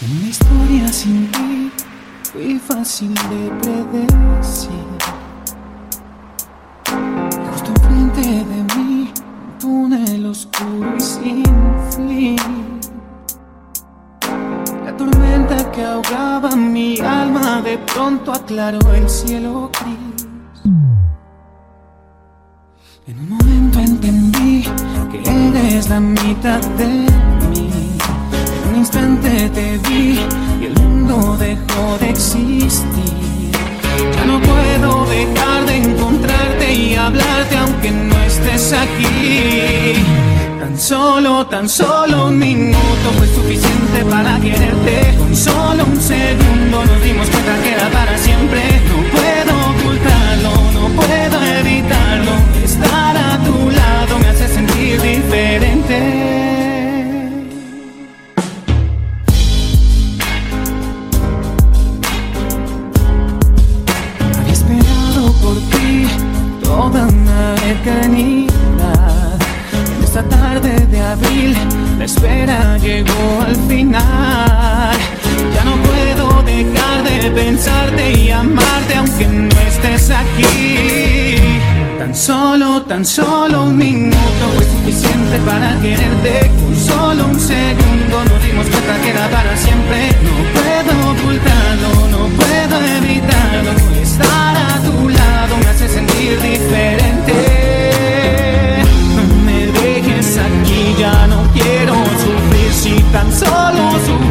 En 0.00 0.22
mi 0.22 0.28
historia 0.28 0.88
sin 0.92 1.30
ti 1.32 1.70
fui 2.32 2.58
fácil 2.58 3.14
de 3.14 3.50
predecir. 3.60 4.70
Justo 7.50 7.70
enfrente 7.76 8.22
de 8.22 8.60
mí, 8.74 9.12
un 9.12 9.58
túnel 9.58 10.26
oscuro 10.26 10.94
y 10.96 11.00
sin 11.00 11.44
fin. 11.90 12.36
La 14.84 14.96
tormenta 14.96 15.70
que 15.72 15.84
ahogaba 15.84 16.56
mi 16.56 16.98
alma 17.00 17.60
de 17.60 17.78
pronto 17.78 18.32
aclaró 18.32 18.94
el 18.94 19.08
cielo 19.08 19.70
gris. 19.80 20.26
En 23.06 23.18
un 23.20 23.28
momento 23.28 23.78
entendí 23.78 24.64
que 25.10 25.22
eres 25.22 25.88
la 25.88 26.00
mitad 26.00 26.60
de 26.76 27.27
te 29.58 29.78
vi 29.88 30.20
y 30.60 30.64
el 30.66 30.74
mundo 30.80 31.36
dejó 31.36 31.98
de 32.00 32.10
existir. 32.10 33.50
Ya 34.14 34.24
no 34.24 34.40
puedo 34.40 34.90
dejar 35.06 35.66
de 35.66 35.76
encontrarte 35.76 36.74
y 36.74 36.94
hablarte 36.94 37.56
aunque 37.56 37.90
no 37.90 38.16
estés 38.30 38.72
aquí. 38.72 39.94
Tan 40.60 40.78
solo, 40.78 41.46
tan 41.46 41.68
solo 41.68 42.28
un 42.28 42.38
minuto 42.38 43.06
fue 43.16 43.26
suficiente 43.26 43.98
para 44.08 44.38
quererte. 44.38 45.16
Con 45.18 45.34
solo 45.34 45.84
un 45.92 46.00
segundo 46.00 46.76
nos 46.84 47.02
dimos 47.02 47.26
cuenta 47.28 47.54
que 47.62 47.70
era 47.72 47.88
para 47.90 48.16
siempre. 48.16 48.62
No 48.90 48.98
puedo 49.16 49.52
ocultarlo, 49.72 50.52
no 50.76 50.84
puedo 51.00 51.36
evitarlo. 51.60 52.32
Estar 52.64 53.16
a 53.16 53.38
tu 53.46 53.56
lado 53.70 54.18
me 54.20 54.28
hace 54.28 54.46
sentir 54.46 55.02
diferente. 55.02 56.47
Espera 72.08 72.78
llegó 72.78 73.42
al 73.46 73.56
final. 73.68 74.96
Ya 75.54 75.62
no 75.64 75.74
puedo 75.88 76.42
dejar 76.42 77.02
de 77.04 77.30
pensarte 77.30 78.12
y 78.18 78.30
amarte 78.30 78.94
aunque 78.96 79.26
no 79.26 79.60
estés 79.68 80.10
aquí. 80.10 81.36
Tan 81.98 82.14
solo, 82.14 82.82
tan 82.82 83.04
solo 83.04 83.64
un 83.64 83.76
minuto 83.76 84.44
fue 84.54 84.64
suficiente 84.64 85.36
para 85.44 85.78
quererte. 85.82 86.50
Con 86.60 86.74
solo 86.76 87.26
un 87.26 87.38
segundo 87.38 88.16
nos 88.30 88.42
dimos 88.42 88.66
cuenta 88.72 88.94
que 89.02 89.10
era 89.10 89.28
para 89.28 89.54
siempre. 89.56 89.98
No 90.26 90.34
puedo 90.56 90.92
ocultarlo, 91.12 91.90
no 92.14 92.22
puedo 92.38 92.76
evitarlo. 92.98 93.72
Estar 94.02 94.56
a 94.56 94.80
tu 94.80 95.08
lado 95.10 95.58
me 95.62 95.68
hace 95.68 95.88
sentir 95.88 96.40
diferente. 96.40 97.47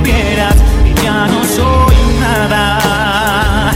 Supieras 0.07 0.55
ya 1.03 1.27
no 1.27 1.43
soy 1.43 1.95
nada, 2.19 3.71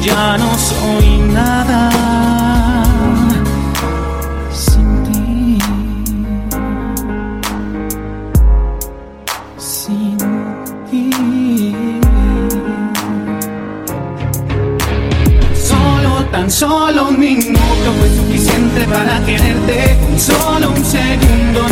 ya 0.00 0.38
no 0.38 0.56
soy 0.56 1.18
nada. 1.32 1.90
Sin 4.52 5.02
ti, 5.04 5.58
sin 9.58 10.18
ti. 10.90 11.10
Solo, 15.54 16.24
tan 16.30 16.50
solo 16.50 17.08
un 17.08 17.18
minuto 17.18 17.88
fue 17.98 18.08
suficiente 18.08 18.84
para 18.84 19.24
quererte. 19.24 19.98
Solo 20.16 20.70
un 20.70 20.84
segundo 20.84 21.69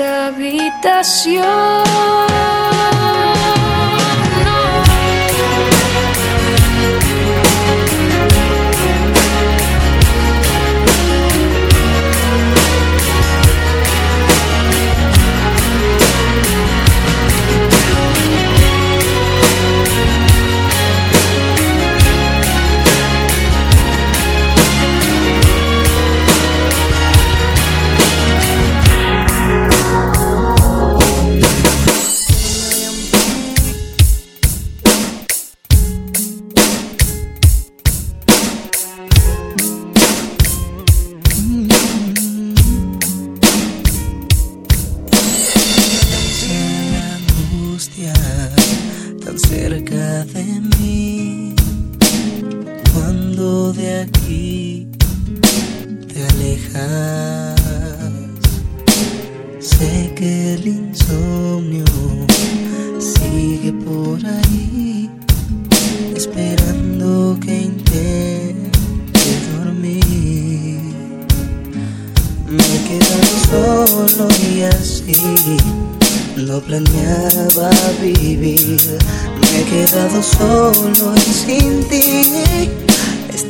esta 0.00 0.28
habitación. 0.28 2.29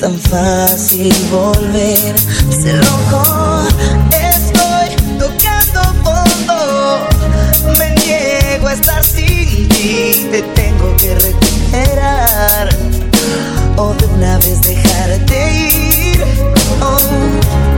tan 0.01 0.19
fácil 0.19 1.13
volver. 1.31 2.15
Se 2.49 2.73
loco, 2.73 3.23
estoy 4.11 4.97
tocando 5.19 5.83
fondo. 6.03 7.07
Me 7.79 7.91
niego 7.97 8.69
a 8.69 8.73
estar 8.73 9.05
sin 9.05 9.69
ti, 9.69 10.27
te 10.31 10.43
tengo 10.55 10.97
que 10.97 11.15
recuperar. 11.17 12.69
O 13.77 13.93
de 13.95 14.07
una 14.07 14.39
vez 14.39 14.63
dejarte 14.63 15.53
ir. 15.53 16.25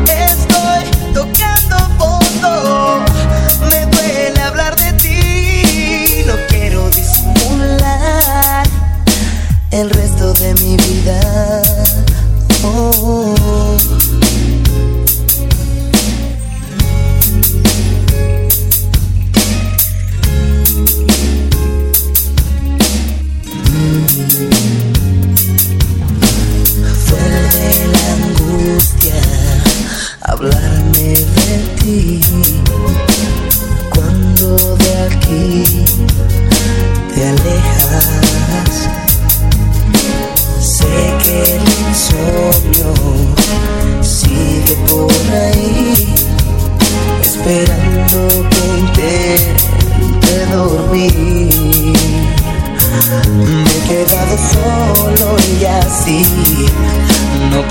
Estoy 0.07 0.85
tocando 1.13 1.77
fondo. 1.99 3.05
Me 3.69 3.85
duele 3.87 4.41
hablar 4.43 4.77
de 4.77 4.93
ti, 4.93 6.25
no 6.27 6.35
quiero 6.49 6.89
disimular 6.91 8.65
el 9.73 9.91
resto 9.91 10.33
de 10.35 10.55
mi 10.55 10.77
vida. 10.77 11.32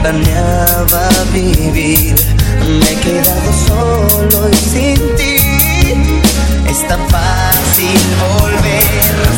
planeaba 0.02 1.10
vivir. 1.32 2.16
Me 2.68 2.92
he 2.92 2.96
quedado 2.96 3.54
solo 3.68 4.50
y 4.50 4.56
sin 4.56 5.16
ti. 5.16 5.36
Es 6.70 6.88
tan 6.88 7.08
fácil 7.10 8.00
volver. 8.20 9.31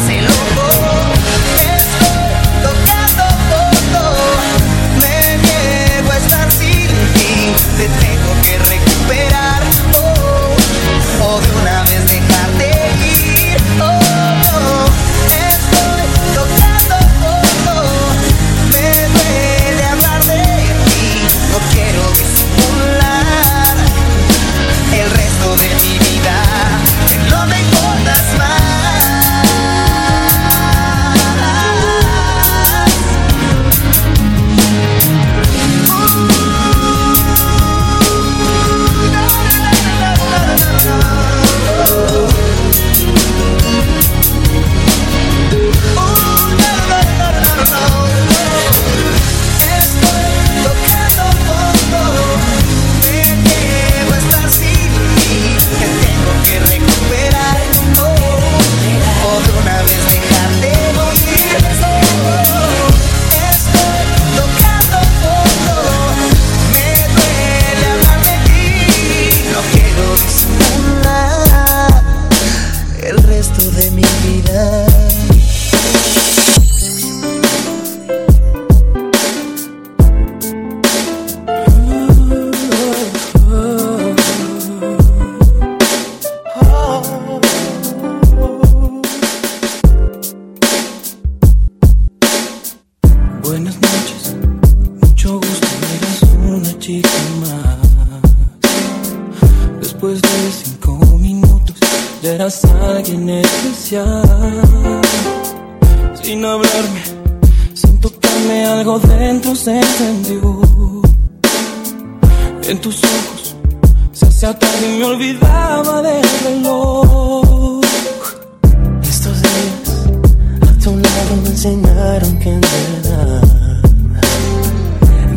Enseñaron 121.66 122.40
que 122.40 122.50
en 122.50 122.62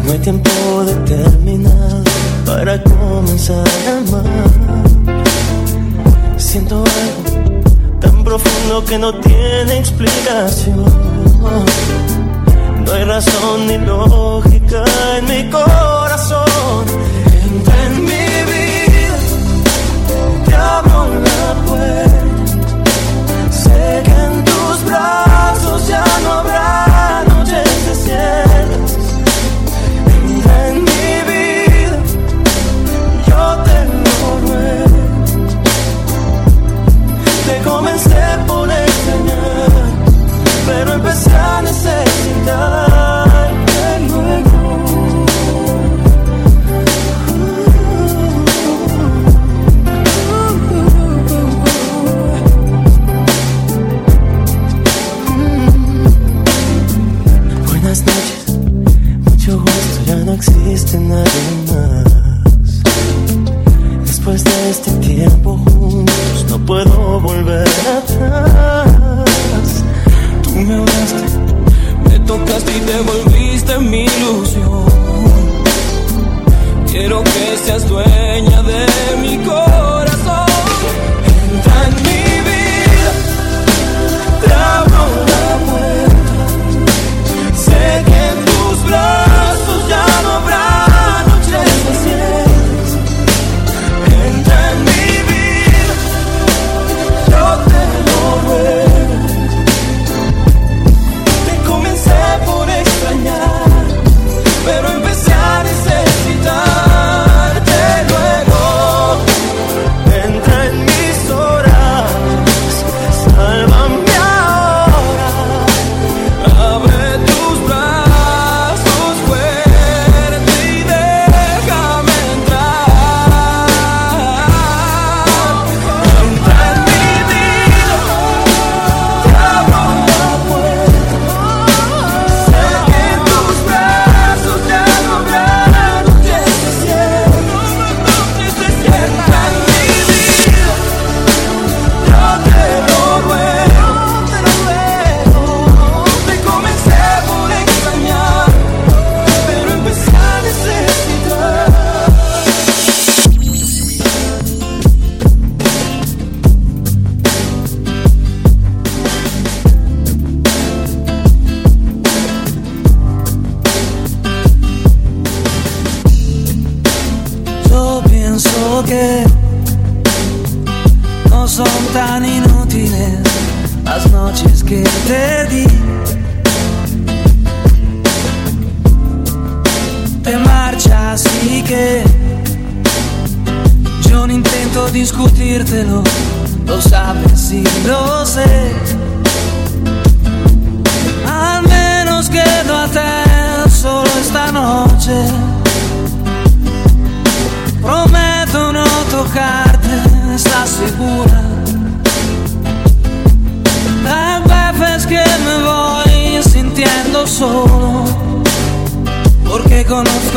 no 0.04 0.12
hay 0.12 0.18
tiempo 0.18 0.50
determinado 0.84 2.02
para 2.44 2.82
comenzar 2.82 3.64
a 3.86 3.98
amar. 3.98 4.24
Siento 6.36 6.82
algo 6.82 8.00
tan 8.00 8.24
profundo 8.24 8.84
que 8.84 8.98
no 8.98 9.14
tiene 9.20 9.78
explicación. 9.78 10.84
No 12.84 12.92
hay 12.92 13.04
razón 13.04 13.66
ni 13.68 13.78
lógica 13.78 14.82
en 15.18 15.24
mi 15.26 15.48
corazón. 15.48 16.84
Entra 17.44 17.84
en 17.86 18.04
mi 18.04 18.26
vida, 18.50 19.18
te 20.44 20.54
abro 20.56 21.08
la 21.20 21.65
ya 25.88 26.04
no 26.22 26.32
habrá 26.32 27.24
noches 27.28 27.86
desiertas. 27.86 28.45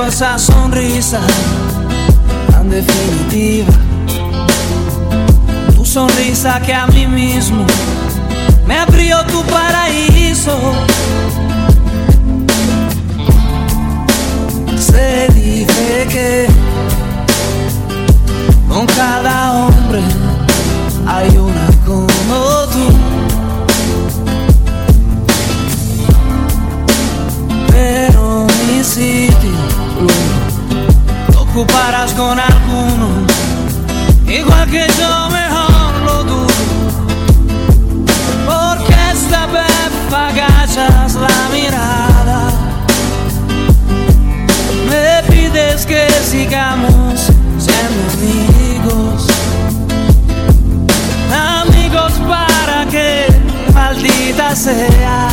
Esa 0.06 0.38
sonrisa 0.38 1.20
tan 2.51 2.70
definitiva. 2.70 3.74
Tu 5.75 5.86
sonrisa 5.86 6.62
que 6.62 6.74
a 6.74 6.88
mí 6.88 7.08
mismo 7.08 7.65
me 8.65 8.77
abrió 8.77 9.25
tu 9.25 9.44
paraíso. 9.44 10.58
Se 14.77 15.27
dice 15.34 16.08
que 16.10 16.48
con 18.68 18.86
cada 18.88 19.53
hombre 19.53 20.01
hay 21.08 21.38
una 21.38 21.68
como 21.86 22.68
tú. 22.72 22.88
Pero 27.72 28.48
mi 28.68 28.84
lo 28.84 29.28
ocuparás 31.59 32.13
con 32.13 32.39
alguno, 32.39 33.07
igual 34.25 34.69
que 34.69 34.87
yo 34.97 35.29
mejor 35.29 35.93
lo 36.05 36.23
dudo. 36.23 36.47
Porque 38.45 38.93
esta 39.11 39.45
vez 39.47 39.91
la 41.15 41.49
mirada. 41.51 42.51
Me 44.89 45.21
pides 45.29 45.85
que 45.85 46.07
sigamos 46.23 47.29
siendo 47.57 48.01
amigos. 48.13 49.27
Amigos 51.33 52.13
para 52.27 52.85
que 52.85 53.27
maldita 53.73 54.55
sea. 54.55 55.27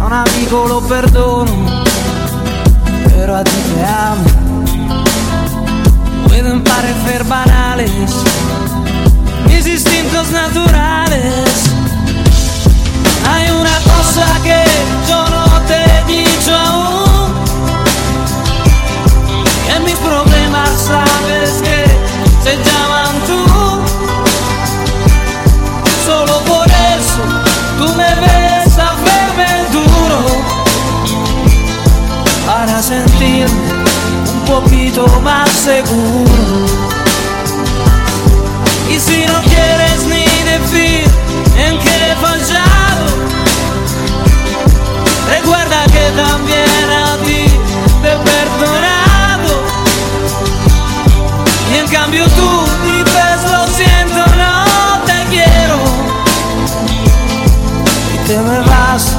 A 0.00 0.06
un 0.06 0.12
amigo 0.12 0.66
lo 0.66 0.80
perdono, 0.80 1.84
pero 3.16 3.34
a 3.34 3.42
ti 3.42 3.50
te 3.74 3.84
amo. 3.84 4.24
Pueden 6.28 6.62
parecer 6.62 7.24
banales 7.24 7.90
mis 9.46 9.66
instintos 9.66 10.30
naturales. 10.30 11.48
Hay 13.28 13.50
una 13.50 13.78
cosa 13.92 14.26
que 14.44 14.64
yo 15.08 15.28
no 15.30 15.35
más 35.22 35.50
seguro. 35.50 36.66
Y 38.88 38.98
si 38.98 39.26
no 39.26 39.42
quieres 39.42 40.06
ni 40.06 40.24
decir 40.50 41.04
en 41.58 41.78
qué 41.78 42.12
he 42.12 42.16
fallado, 42.16 43.06
recuerda 45.28 45.84
que 45.86 46.10
también 46.16 46.90
a 46.90 47.16
ti 47.26 47.44
te 48.00 48.12
he 48.12 48.16
perdonado. 48.16 49.52
Y 51.72 51.78
en 51.78 51.88
cambio 51.88 52.24
tú 52.28 52.64
dices 52.84 53.52
lo 53.52 53.66
siento, 53.66 54.24
no 54.36 55.02
te 55.04 55.26
quiero. 55.28 55.78
Y 58.14 58.26
te 58.26 58.38
me 58.38 58.60
vas 58.60 59.14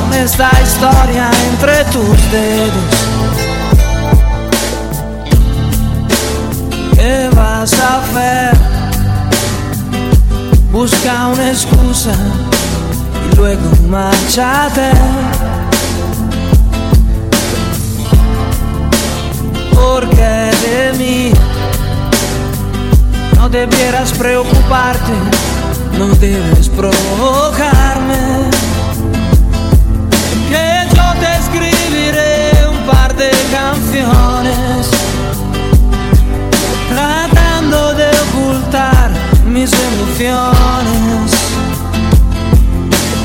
con 0.00 0.14
esta 0.14 0.50
historia 0.64 1.30
entre 1.48 1.84
tus 1.84 2.30
dedos. 2.32 3.01
Busca 10.72 11.28
una 11.28 11.48
excusa 11.50 12.12
y 13.30 13.36
luego 13.36 13.70
márchate. 13.88 14.90
Porque 19.74 20.50
de 20.66 20.92
mí 20.98 21.32
no 23.36 23.48
debieras 23.48 24.12
preocuparte, 24.12 25.12
no 25.98 26.08
debes 26.16 26.68
provocarme. 26.68 28.50
Que 30.48 30.96
yo 30.96 31.20
te 31.20 31.36
escribiré 31.36 32.68
un 32.68 32.86
par 32.86 33.14
de 33.14 33.30
canciones 33.52 35.01
mis 39.52 39.70
emociones. 39.70 41.30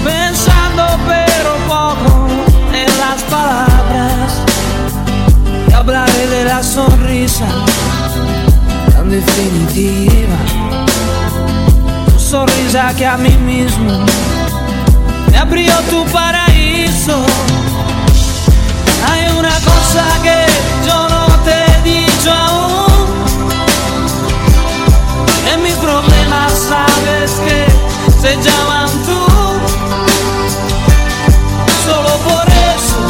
Pensando 0.04 0.84
pero 1.08 1.56
poco 1.68 2.28
en 2.74 2.88
las 2.98 3.22
palabras. 3.24 4.42
Y 5.70 5.74
hablaré 5.74 6.28
de 6.28 6.44
la 6.46 6.62
sonrisa 6.62 7.48
tan 8.92 9.10
definitiva. 9.10 10.38
Tu 12.12 12.20
sonrisa 12.20 12.94
que 12.96 13.06
a 13.06 13.18
mí 13.18 13.36
mismo 13.46 14.06
me 15.32 15.38
abrió 15.38 15.74
tu 15.90 16.04
paraíso. 16.12 17.26
Hay 19.10 19.38
una 19.38 19.56
cosa 19.62 20.04
que 20.22 20.46
yo 20.86 21.08
no 21.10 21.28
te 21.46 21.54
he 21.54 21.82
dicho 21.84 22.32
aún. 22.34 22.87
En 25.54 25.64
mis 25.64 25.74
problemas 25.76 26.52
sabes 26.54 27.32
que 27.46 27.66
se 28.22 28.36
llaman 28.36 28.90
tú. 29.06 29.22
Solo 31.86 32.10
por 32.28 32.46
eso 32.76 33.07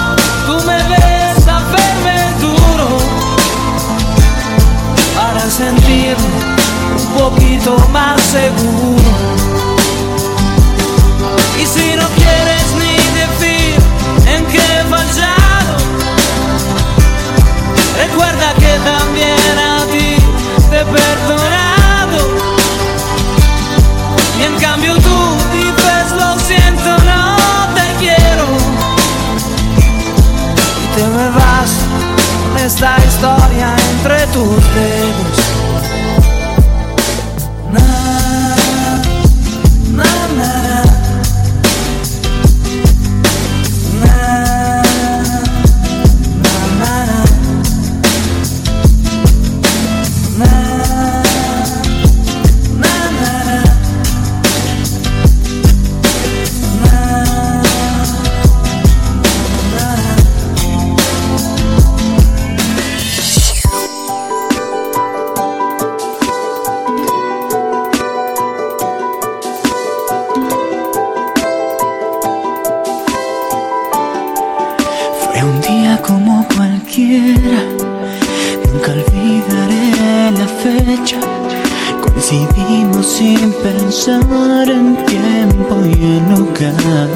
sin 83.08 83.54
pensar 83.64 84.70
en 84.70 84.98
tiempo 85.06 85.76
y 85.86 85.94
en 85.94 86.36
lugar. 86.36 87.10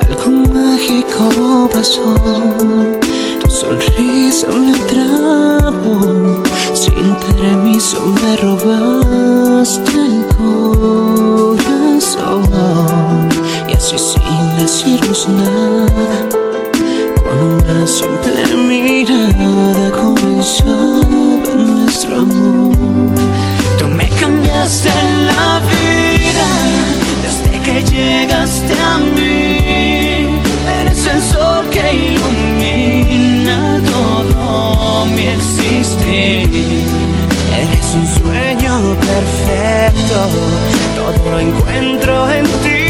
Algo 0.00 0.30
mágico 0.54 1.68
pasó, 1.72 2.14
tu 3.42 3.50
sonrisa 3.50 4.48
me 4.48 4.72
atrajo. 4.72 6.42
Sin 6.72 7.14
permiso 7.36 7.98
me 8.22 8.36
robaste 8.36 9.92
el 9.94 10.24
corazón. 10.36 11.68
Y 13.68 13.70
así 13.74 13.98
sin 13.98 14.56
decirnos 14.58 15.28
nada. 15.28 16.18
Con 17.22 17.38
una 17.54 17.86
simple 17.86 18.56
mirada 18.56 19.90
comenzaba 19.90 21.35
mí. 28.98 30.40
Eres 30.80 31.06
el 31.06 31.22
sol 31.22 31.68
que 31.70 31.94
ilumina 31.94 33.80
todo 33.92 35.06
mi 35.06 35.26
existir. 35.26 36.84
Eres 37.62 37.88
un 37.94 38.06
sueño 38.18 38.96
perfecto, 39.10 40.16
todo 40.96 41.30
lo 41.30 41.38
encuentro 41.40 42.30
en 42.30 42.44
ti. 42.62 42.84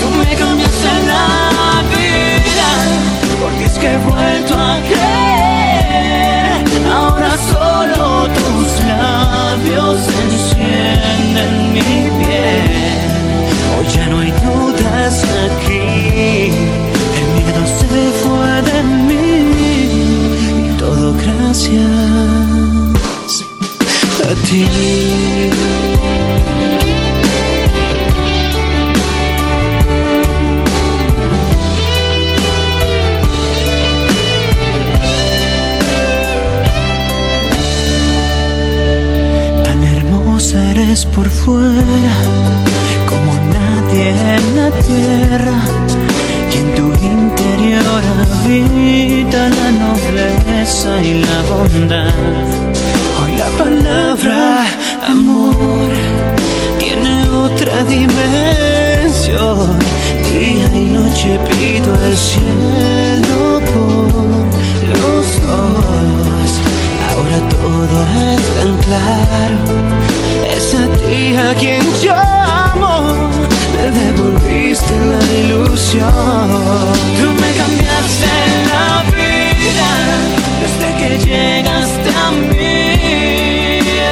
Tú 0.00 0.06
me 0.18 0.34
cambiaste 0.36 0.92
la 1.12 1.26
vida, 1.94 2.70
porque 3.40 3.64
es 3.64 3.78
que 3.78 3.88
he 3.92 3.98
vuelto 3.98 4.54
a 4.54 4.78
creer. 4.88 5.30
Ahora 6.92 7.32
solo 7.52 8.28
tus 8.28 8.68
labios 8.86 9.98
encienden 10.24 11.72
mi 11.72 11.99
no 14.10 14.18
hay 14.18 14.32
dudas 14.32 15.24
aquí, 15.46 16.50
el 17.18 17.26
miedo 17.36 17.62
se 17.78 18.02
fue 18.20 18.52
de 18.70 18.78
mí. 19.06 19.26
Y 20.66 20.78
todo 20.78 21.14
gracias 21.14 21.84
a 24.28 24.30
ti. 24.46 24.64
Tan 39.64 39.80
hermosa 39.84 40.70
eres 40.72 41.06
por 41.06 41.28
fuera, 41.28 42.14
en 44.10 44.56
la 44.56 44.70
tierra 44.70 45.58
y 46.52 46.56
en 46.58 46.74
tu 46.74 46.86
interior 47.04 48.02
habita 48.18 49.48
la 49.48 49.70
nobleza 49.70 51.02
y 51.02 51.22
la 51.22 51.42
bondad. 51.48 52.12
Hoy 53.22 53.32
la 53.36 53.48
palabra 53.62 54.66
amor 55.06 55.90
tiene 56.78 57.28
otra 57.28 57.84
dimensión. 57.84 59.78
Día 60.24 60.68
y 60.74 60.84
noche 60.96 61.38
pido 61.48 61.94
al 61.94 62.16
cielo 62.16 63.60
por 63.70 64.44
los 64.98 65.26
ojos. 65.46 66.50
Ahora 67.10 67.38
todo 67.48 67.96
es 68.32 68.42
tan 68.56 68.72
claro. 68.86 69.58
Es 70.56 70.74
a 70.74 70.76
ti 70.98 71.36
a 71.36 71.54
quien 71.54 71.84
yo 72.02 72.29
la 74.50 75.20
ilusión. 75.38 76.48
Tú 77.18 77.26
me 77.40 77.50
cambiaste 77.60 78.32
la 78.72 78.86
vida 79.14 79.90
desde 80.60 80.88
que 80.98 81.10
llegaste 81.26 82.10
a 82.10 82.30
mí, 82.32 82.86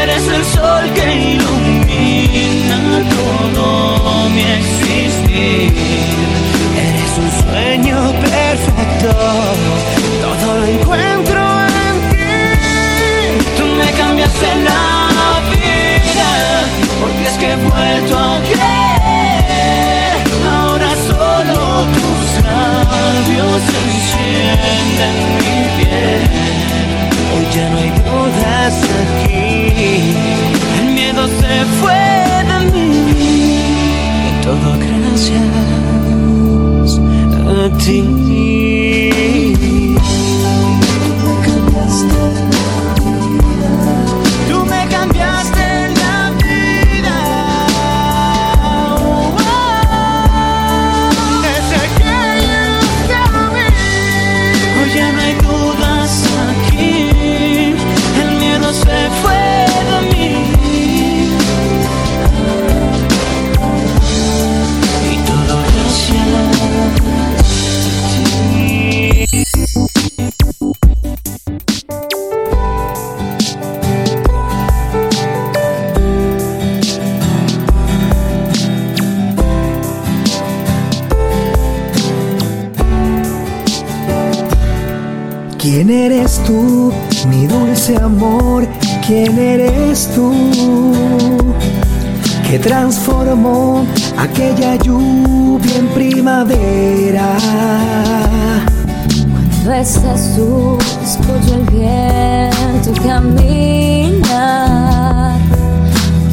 eres 0.02 0.24
el 0.28 0.44
sol 0.44 0.84
que 0.94 1.06
ilumina 1.34 2.78
todo 3.16 3.64
mi 4.30 4.44
existir, 4.60 5.72
eres 6.86 7.12
un 7.24 7.30
sueño 7.42 7.98
perfecto, 8.20 9.10
todo 10.22 10.48
lo 10.60 10.66
encuentro 10.66 11.40
en 11.86 11.96
ti. 12.10 12.34
Tú 13.56 13.64
me 13.80 13.90
cambiaste 13.92 14.48
la 14.68 14.82
vida, 15.50 16.30
porque 17.00 17.24
es 17.26 17.36
que 17.38 17.46
he 17.52 17.56
vuelto 17.56 18.14
a 18.18 18.27
labios 23.38 23.62
encienden 23.86 25.16
mi 25.38 25.58
piel. 25.76 26.22
Hoy 27.34 27.44
ya 27.54 27.64
no 27.70 27.76
hay 27.78 27.90
dudas 27.90 28.74
aquí, 29.02 29.44
el 30.80 30.88
miedo 30.94 31.22
se 31.26 31.54
fue 31.80 32.04
de 32.48 32.58
mí 32.72 32.88
y 34.28 34.32
todo 34.42 34.68
gracias 34.86 35.48
a 37.46 37.78
ti. 37.78 38.67
Dulce 87.88 88.04
amor? 88.04 88.66
¿Quién 89.06 89.38
eres 89.38 90.10
tú? 90.14 90.32
Que 92.48 92.58
transformó 92.58 93.86
aquella 94.16 94.76
lluvia 94.76 95.76
en 95.76 95.88
primavera. 95.88 97.36
Cuando 99.62 99.72
estás 99.74 100.34
tú, 100.36 100.78
escucho 101.02 101.54
el 101.54 101.64
viento 101.70 102.92
caminar. 103.02 104.28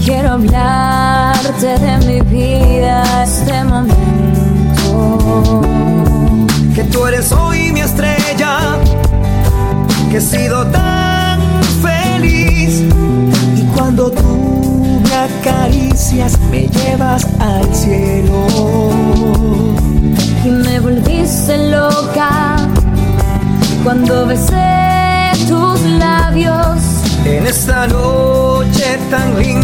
Quiero 0.03 0.33
hablarte 0.33 1.79
de 1.79 1.97
mi 2.05 2.21
vida, 2.21 3.23
este 3.23 3.63
momento. 3.63 5.61
Que 6.73 6.83
tú 6.85 7.05
eres 7.07 7.31
hoy 7.31 7.71
mi 7.71 7.81
estrella, 7.81 8.77
que 10.09 10.17
he 10.17 10.21
sido 10.21 10.65
tan 10.67 10.94
feliz. 12.25 12.83
Y 13.55 13.61
cuando 13.75 14.11
tú 14.11 14.99
me 15.03 15.15
acaricias, 15.15 16.39
me 16.51 16.67
llevas 16.67 17.25
al 17.39 17.73
cielo. 17.73 18.47
Y 20.43 20.49
me 20.49 20.79
volviste 20.79 21.69
loca 21.69 22.57
cuando 23.83 24.27
besé 24.27 25.31
tus 25.47 25.81
labios. 25.99 26.79
En 27.25 27.45
esta 27.45 27.88
noche 27.88 28.99
tan 29.09 29.39
linda 29.39 29.54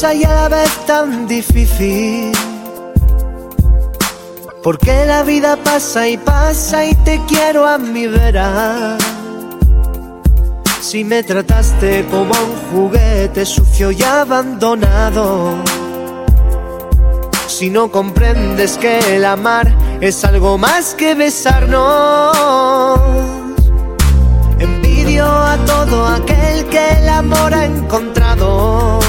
y 0.00 0.22
a 0.22 0.32
la 0.32 0.48
vez 0.48 0.70
tan 0.86 1.26
difícil. 1.26 2.30
Porque 4.62 5.04
la 5.06 5.24
vida 5.24 5.56
pasa 5.56 6.06
y 6.06 6.16
pasa 6.16 6.84
y 6.84 6.94
te 6.94 7.20
quiero 7.26 7.66
a 7.66 7.78
mi 7.78 8.06
vera. 8.06 8.96
Si 10.80 11.02
me 11.02 11.24
trataste 11.24 12.06
como 12.12 12.32
un 12.32 12.54
juguete 12.70 13.44
sucio 13.44 13.90
y 13.90 14.00
abandonado. 14.04 15.56
Si 17.48 17.68
no 17.68 17.90
comprendes 17.90 18.78
que 18.78 19.16
el 19.16 19.24
amar 19.24 19.74
es 20.00 20.24
algo 20.24 20.58
más 20.58 20.94
que 20.94 21.16
besarnos. 21.16 23.00
Envidio 24.60 25.26
a 25.26 25.56
todo 25.66 26.06
aquel 26.06 26.66
que 26.66 26.88
el 27.00 27.08
amor 27.08 27.52
ha 27.52 27.64
encontrado. 27.64 29.07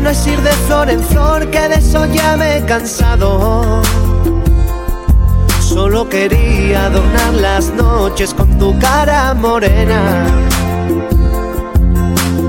No 0.00 0.10
es 0.10 0.26
ir 0.26 0.40
de 0.42 0.50
flor 0.66 0.90
en 0.90 1.02
flor, 1.02 1.50
que 1.50 1.68
de 1.68 1.76
eso 1.76 2.04
ya 2.06 2.36
me 2.36 2.58
he 2.58 2.64
cansado. 2.66 3.80
Solo 5.60 6.08
quería 6.08 6.86
adornar 6.86 7.32
las 7.34 7.70
noches 7.70 8.34
con 8.34 8.58
tu 8.58 8.78
cara 8.80 9.32
morena. 9.34 10.26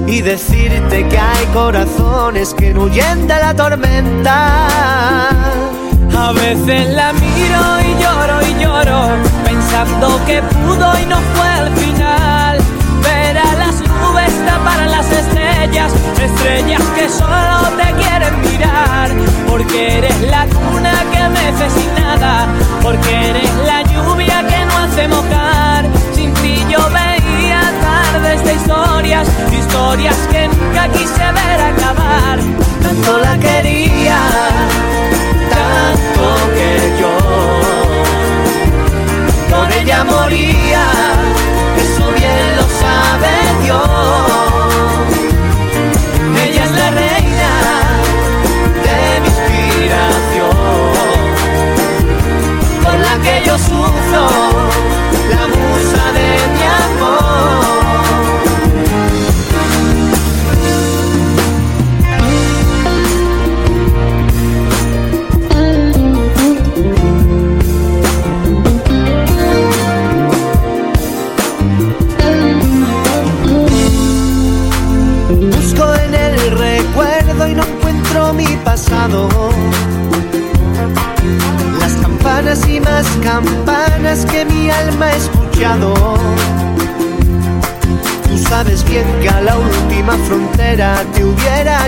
Y 0.06 0.22
decirte 0.22 1.08
que 1.08 1.18
hay 1.18 1.46
corazones 1.54 2.54
que 2.54 2.74
huyen 2.74 3.28
de 3.28 3.36
la 3.36 3.54
tormenta. 3.54 4.58
A 6.18 6.32
veces 6.34 6.94
la 6.94 7.14
miro 7.14 7.80
y 7.80 8.04
lloro 8.04 8.42
y 8.42 8.64
lloro, 8.64 9.10
pensando 9.46 10.20
que 10.26 10.42
pudo 10.42 11.00
y 11.00 11.06
no 11.06 11.18
fue 11.36 11.48
al 11.48 11.72
final. 11.78 12.58
Ver 13.02 13.38
a 13.38 13.56
las 13.56 13.80
nubes 13.82 14.34
tapar 14.46 14.90
las 14.90 15.12
estrellas, 15.12 15.45
estrellas 15.74 16.82
que 16.96 17.10
solo 17.10 17.70
te 17.78 17.94
quieren 17.94 18.42
mirar. 18.42 19.10
Porque 19.48 19.98
eres 19.98 20.22
la 20.22 20.46
cuna 20.46 20.94
que 21.12 21.30
mece 21.30 21.70
sin 21.70 21.94
nada, 21.96 22.48
porque 22.82 23.30
eres 23.30 23.52
la 23.66 23.82
lluvia 23.84 24.46
que 24.48 24.66
no 24.66 24.78
hace 24.78 25.08
mojar. 25.08 25.86
Sin 26.14 26.34
ti 26.36 26.64
yo 26.70 26.80
veía 26.90 27.62
tardes 27.82 28.44
de 28.44 28.54
historias, 28.54 29.28
historias 29.52 30.16
que 30.32 30.48
nunca 30.48 30.88
quise 30.90 31.32
ver 31.40 31.62
acabar. 31.62 32.40
Tanto 32.84 33.18
la 33.18 33.38
quería 33.40 34.20
tanto 35.50 36.26
que 36.54 37.00
yo 37.00 37.18
por 39.50 39.72
ella 39.72 40.04
moría, 40.04 40.86
eso 41.78 42.12
bien 42.12 42.56
lo 42.58 42.68
sabe 42.82 43.64
Dios. 43.64 44.65
La 46.78 46.92
reina 46.92 47.52
de 48.84 49.22
mi 49.22 49.28
inspiración, 49.28 50.56
por 52.84 52.96
la 53.00 53.16
que 53.24 53.44
yo 53.46 53.58
sufro, 53.58 54.28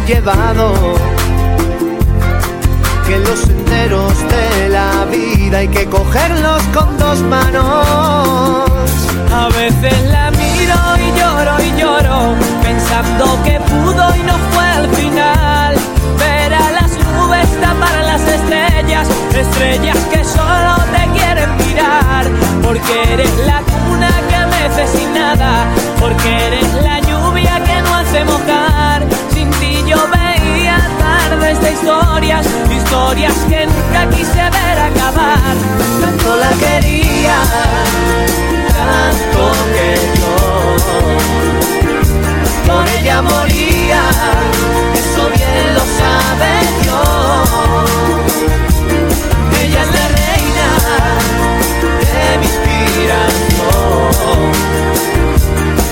llevado. 0.08 0.74
Que 3.06 3.20
los 3.20 3.40
senderos 3.40 4.14
de 4.30 4.70
la 4.70 5.06
vida 5.06 5.58
hay 5.60 5.68
que 5.68 5.86
cogerlos 5.86 6.64
con 6.74 6.98
dos 6.98 7.20
manos. 7.24 8.66
A 9.34 9.50
veces 9.50 9.96
la 10.10 10.32
miro 10.32 10.80
y 10.98 11.20
lloro 11.20 11.56
y 11.62 11.82
lloro, 11.82 12.36
pensando 12.64 13.26
que 13.44 13.60
pudo 13.60 14.16
y 14.16 14.24
no 14.24 14.38
fue 14.52 14.66
al 14.66 14.88
final. 14.96 15.76
Ver 16.20 16.54
a 16.54 16.72
las 16.72 16.92
nubes 16.92 17.50
tapar 17.62 18.04
las 18.06 18.22
estrellas, 18.22 19.08
estrellas 19.36 19.98
que 20.12 20.24
solo 20.24 20.76
te 20.94 21.20
quieren 21.20 21.50
mirar. 21.58 22.26
Porque 22.64 23.14
eres 23.14 23.38
la 23.46 23.62
cuna 23.62 24.12
que 24.30 24.40
mece 24.56 24.98
sin 24.98 25.14
nada, 25.14 25.66
porque 26.00 26.48
eres 26.48 26.74
la 26.82 27.00
lluvia 27.02 27.62
que 27.66 27.82
no 27.82 27.96
hace 27.96 28.24
mojar. 28.24 29.17
Historias, 32.30 33.34
que 33.50 33.66
nunca 33.66 34.10
quise 34.10 34.34
ver 34.36 34.80
acabar. 34.80 35.56
Tanto 36.02 36.36
la 36.36 36.50
quería 36.50 37.38
tanto 38.78 39.52
que 39.74 39.90
yo 40.20 40.34
por 42.68 42.86
ella 43.00 43.22
moría, 43.22 44.02
eso 44.94 45.24
bien 45.36 45.74
lo 45.74 45.84
sabe 46.00 46.52
Dios. 46.82 47.50
Ella 49.64 49.82
es 49.82 49.92
la 49.98 50.08
reina 50.22 50.70
de 52.04 52.38
mi 52.40 52.46
inspiración, 52.46 54.40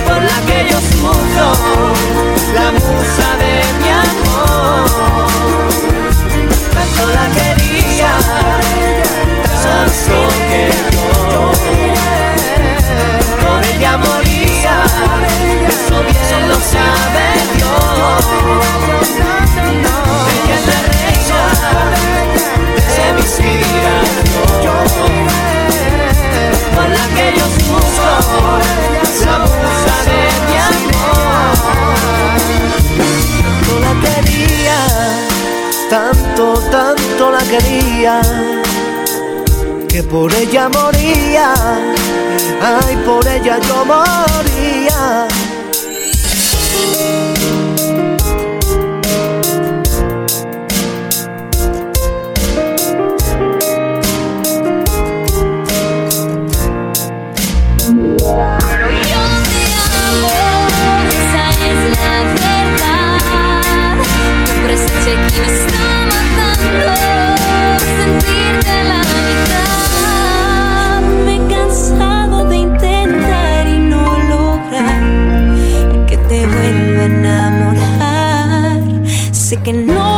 por 0.06 0.22
la 0.22 0.38
que 0.48 0.58
yo 0.70 0.80
sufro, 0.92 1.50
la 2.56 2.68
amor. 13.96 14.26
Tanto 36.76 37.32
la 37.32 37.40
quería, 37.40 38.20
que 39.96 40.04
por 40.04 40.34
ella 40.34 40.68
moría, 40.68 41.54
ay, 42.62 42.98
por 43.06 43.26
ella 43.26 43.58
yo 43.62 43.86
moría. 43.86 45.45
Que 79.66 79.74
no 79.74 80.15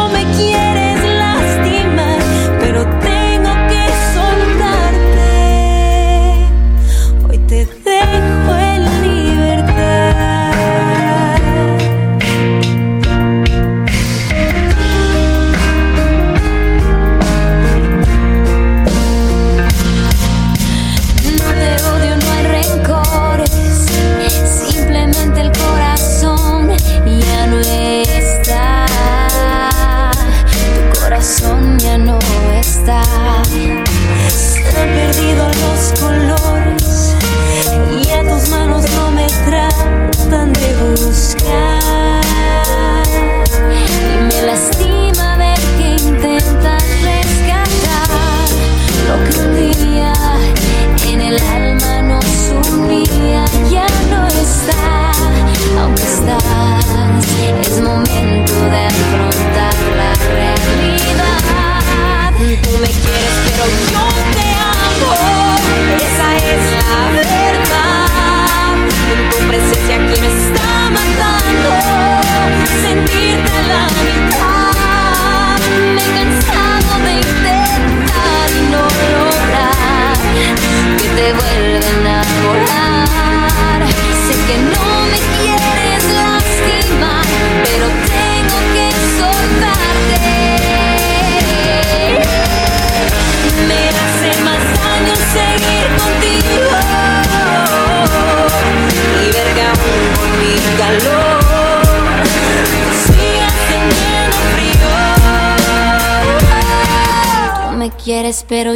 quieres, 108.27 108.45
pero 108.47 108.73